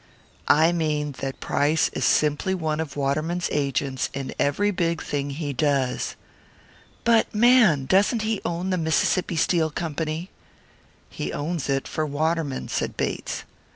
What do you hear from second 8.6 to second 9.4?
the Mississippi